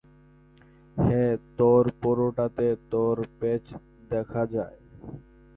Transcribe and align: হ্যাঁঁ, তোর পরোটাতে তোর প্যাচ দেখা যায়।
হ্যাঁঁ, 0.97 1.37
তোর 1.57 1.91
পরোটাতে 2.01 2.67
তোর 2.91 3.17
প্যাচ 3.39 3.65
দেখা 4.09 4.43
যায়। 4.45 4.77